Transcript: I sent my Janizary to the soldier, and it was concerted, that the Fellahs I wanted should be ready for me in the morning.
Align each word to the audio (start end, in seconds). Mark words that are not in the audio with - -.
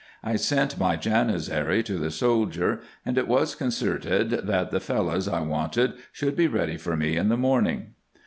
I 0.23 0.35
sent 0.35 0.79
my 0.79 0.97
Janizary 0.97 1.85
to 1.85 1.99
the 1.99 2.09
soldier, 2.09 2.81
and 3.05 3.19
it 3.19 3.27
was 3.27 3.53
concerted, 3.53 4.31
that 4.31 4.71
the 4.71 4.79
Fellahs 4.79 5.31
I 5.31 5.41
wanted 5.41 5.93
should 6.11 6.35
be 6.35 6.47
ready 6.47 6.75
for 6.77 6.97
me 6.97 7.17
in 7.17 7.29
the 7.29 7.37
morning. 7.37 7.93